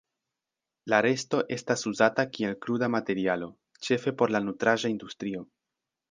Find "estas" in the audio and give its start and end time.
1.57-1.85